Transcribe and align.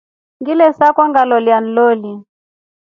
Ngile 0.39 0.65
saakwa 0.77 1.03
ngalolia 1.09 1.57
nloli. 1.63 2.11